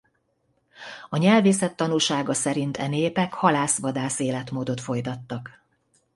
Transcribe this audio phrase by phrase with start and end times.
[1.09, 5.63] A nyelvészet tanúsága szerint e népek halász-vadász életmódot folytattak.